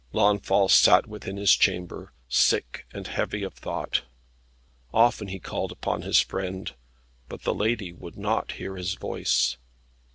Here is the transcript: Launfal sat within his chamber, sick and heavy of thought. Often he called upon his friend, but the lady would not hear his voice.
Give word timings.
Launfal 0.13 0.67
sat 0.67 1.05
within 1.05 1.37
his 1.37 1.51
chamber, 1.55 2.11
sick 2.27 2.87
and 2.91 3.05
heavy 3.05 3.43
of 3.43 3.53
thought. 3.53 4.01
Often 4.91 5.27
he 5.27 5.37
called 5.39 5.71
upon 5.71 6.01
his 6.01 6.19
friend, 6.19 6.73
but 7.29 7.43
the 7.43 7.53
lady 7.53 7.93
would 7.93 8.17
not 8.17 8.53
hear 8.53 8.77
his 8.77 8.95
voice. 8.95 9.57